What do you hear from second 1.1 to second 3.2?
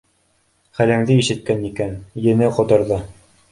ишеткән икән, ене ҡоторҙо